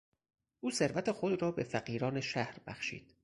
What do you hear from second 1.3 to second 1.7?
را به